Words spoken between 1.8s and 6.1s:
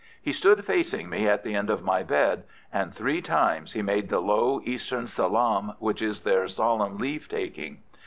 my bed, and three times he made the low Eastern salaam which